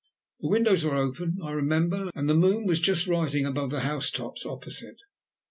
[0.39, 4.09] The windows were open, I remember, and the moon was just rising above the house
[4.09, 4.97] tops opposite.